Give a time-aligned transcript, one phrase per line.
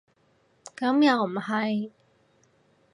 [0.75, 1.91] 咁又唔係